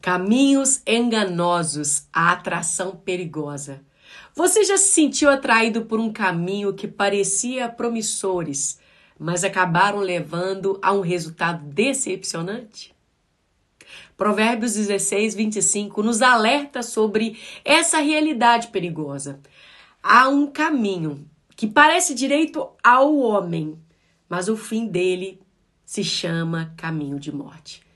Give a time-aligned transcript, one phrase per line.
[0.00, 3.84] Caminhos enganosos, a atração perigosa.
[4.34, 8.78] Você já se sentiu atraído por um caminho que parecia promissores,
[9.18, 12.94] mas acabaram levando a um resultado decepcionante?
[14.16, 19.38] Provérbios 16, 25 nos alerta sobre essa realidade perigosa.
[20.02, 23.78] Há um caminho que parece direito ao homem,
[24.26, 25.38] mas o fim dele
[25.84, 27.89] se chama caminho de morte.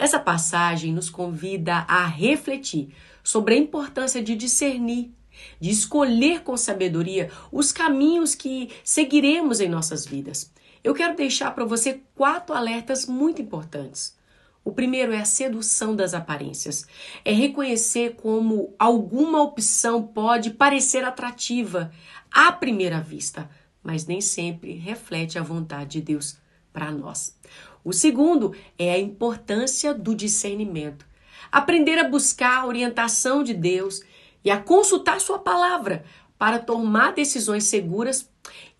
[0.00, 2.88] Essa passagem nos convida a refletir
[3.22, 5.12] sobre a importância de discernir,
[5.60, 10.50] de escolher com sabedoria os caminhos que seguiremos em nossas vidas.
[10.82, 14.16] Eu quero deixar para você quatro alertas muito importantes.
[14.64, 16.86] O primeiro é a sedução das aparências.
[17.22, 21.92] É reconhecer como alguma opção pode parecer atrativa
[22.32, 23.50] à primeira vista,
[23.82, 26.38] mas nem sempre reflete a vontade de Deus
[26.72, 27.36] para nós.
[27.84, 31.06] O segundo é a importância do discernimento.
[31.50, 34.02] Aprender a buscar a orientação de Deus
[34.44, 36.04] e a consultar Sua palavra
[36.38, 38.30] para tomar decisões seguras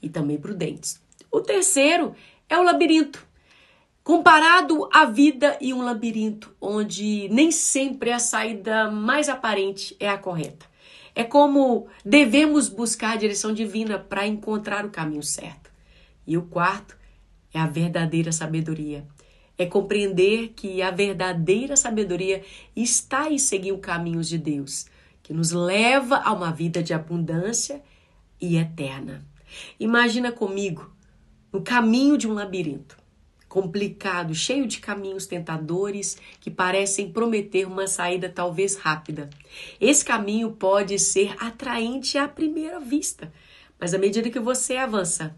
[0.01, 1.01] e também prudentes.
[1.31, 2.15] O terceiro
[2.49, 3.27] é o labirinto.
[4.03, 10.19] Comparado à vida e um labirinto, onde nem sempre a saída mais aparente é a
[10.19, 10.67] correta.
[11.15, 15.71] É como devemos buscar a direção divina para encontrar o caminho certo.
[16.27, 16.97] E o quarto
[17.53, 19.07] é a verdadeira sabedoria.
[19.59, 22.43] É compreender que a verdadeira sabedoria
[22.75, 24.87] está em seguir os caminhos de Deus,
[25.23, 27.83] que nos leva a uma vida de abundância
[28.41, 29.25] e eterna.
[29.79, 30.91] Imagina comigo
[31.53, 32.97] no caminho de um labirinto,
[33.49, 39.29] complicado, cheio de caminhos tentadores que parecem prometer uma saída talvez rápida.
[39.81, 43.31] Esse caminho pode ser atraente à primeira vista,
[43.79, 45.35] mas à medida que você avança,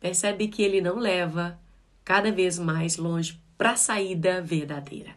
[0.00, 1.58] percebe que ele não leva
[2.04, 5.10] cada vez mais longe para a saída verdadeira.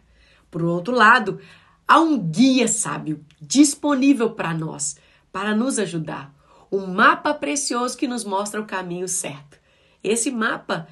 [0.50, 1.40] Por outro lado,
[1.86, 4.96] há um guia sábio disponível para nós,
[5.32, 6.34] para nos ajudar.
[6.72, 9.58] Um mapa precioso que nos mostra o caminho certo.
[10.02, 10.88] Esse mapa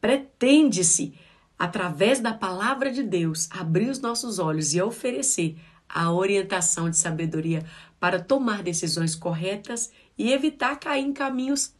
[0.00, 1.14] pretende-se,
[1.58, 5.56] através da palavra de Deus, abrir os nossos olhos e oferecer
[5.88, 7.64] a orientação de sabedoria
[7.98, 11.72] para tomar decisões corretas e evitar cair em caminhos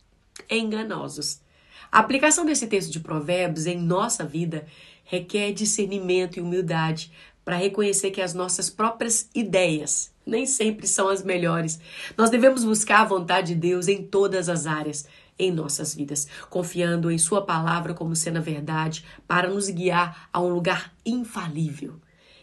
[0.51, 1.41] enganosos.
[1.91, 4.67] A aplicação desse texto de Provérbios em nossa vida
[5.05, 7.12] requer discernimento e humildade
[7.45, 11.79] para reconhecer que as nossas próprias ideias nem sempre são as melhores.
[12.17, 15.07] Nós devemos buscar a vontade de Deus em todas as áreas
[15.39, 20.41] em nossas vidas, confiando em Sua palavra como sendo a verdade para nos guiar a
[20.41, 22.01] um lugar infalível.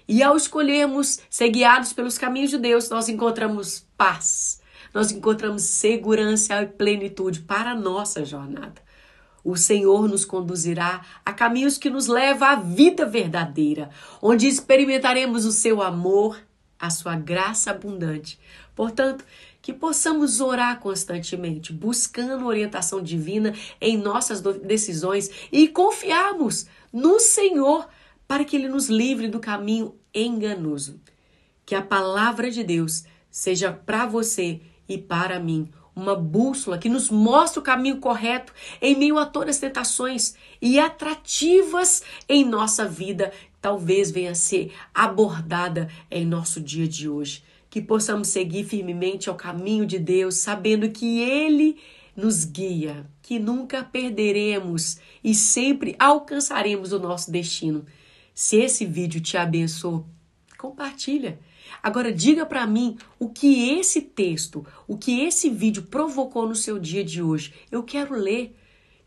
[0.08, 4.62] E ao escolhermos ser guiados pelos caminhos de Deus, nós encontramos paz,
[4.93, 8.81] nós encontramos segurança e plenitude para a nossa jornada.
[9.43, 13.89] O Senhor nos conduzirá a caminhos que nos levam à vida verdadeira,
[14.21, 16.39] onde experimentaremos o seu amor,
[16.79, 18.39] a sua graça abundante.
[18.73, 19.25] Portanto,
[19.61, 27.87] que possamos orar constantemente, buscando orientação divina em nossas decisões e confiarmos no Senhor
[28.27, 30.99] para que Ele nos livre do caminho enganoso.
[31.65, 34.61] Que a palavra de Deus seja para você
[34.93, 39.55] e para mim uma bússola que nos mostra o caminho correto em meio a todas
[39.55, 43.31] as tentações e atrativas em nossa vida,
[43.61, 47.43] talvez venha a ser abordada em nosso dia de hoje.
[47.69, 51.77] Que possamos seguir firmemente ao caminho de Deus, sabendo que Ele
[52.15, 57.85] nos guia, que nunca perderemos e sempre alcançaremos o nosso destino.
[58.33, 60.05] Se esse vídeo te abençoou,
[60.57, 61.39] compartilha.
[61.81, 66.78] Agora diga para mim o que esse texto, o que esse vídeo provocou no seu
[66.78, 67.53] dia de hoje.
[67.72, 68.56] Eu quero ler.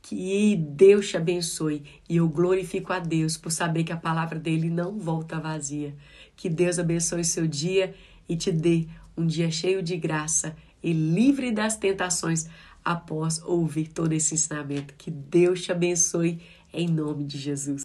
[0.09, 4.71] Que Deus te abençoe e eu glorifico a Deus por saber que a palavra dele
[4.71, 5.97] não volta vazia.
[6.37, 7.93] Que Deus abençoe seu dia
[8.29, 12.47] e te dê um dia cheio de graça e livre das tentações
[12.85, 14.95] após ouvir todo esse ensinamento.
[14.97, 16.41] Que Deus te abençoe
[16.73, 17.75] em nome de Jesus.